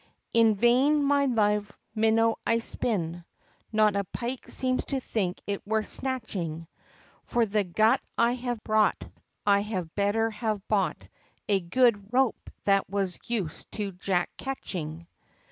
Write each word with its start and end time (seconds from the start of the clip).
In 0.33 0.55
vain 0.55 1.03
my 1.03 1.27
live 1.27 1.71
minnow 1.93 2.37
I 2.43 2.57
spin, 2.57 3.23
Not 3.71 3.95
a 3.95 4.03
Pike 4.03 4.49
seems 4.49 4.83
to 4.85 4.99
think 4.99 5.39
it 5.45 5.61
worth 5.67 5.87
snatching; 5.89 6.67
For 7.23 7.45
the 7.45 7.63
gut 7.63 8.01
I 8.17 8.31
have 8.33 8.63
brought, 8.63 8.99
I 9.45 9.59
had 9.59 9.93
better 9.93 10.31
have 10.31 10.67
bought 10.67 11.07
A 11.47 11.59
good 11.59 12.11
rope 12.11 12.49
that 12.63 12.89
was 12.89 13.19
used 13.27 13.71
to 13.73 13.91
Jack 13.91 14.31
ketching! 14.37 15.05